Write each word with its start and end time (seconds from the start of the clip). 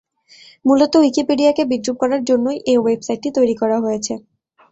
মূলত 0.65 0.93
উইকিপিডিয়া-কে 1.01 1.63
বিদ্রুপ 1.71 1.95
করার 2.01 2.21
জন্যই 2.29 2.57
এই 2.71 2.77
ওয়েবসাইটটি 2.79 3.29
তৈরি 3.37 3.55
করা 3.61 3.77
হয়েছে। 3.79 4.13